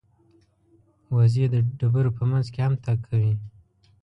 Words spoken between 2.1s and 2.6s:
په منځ کې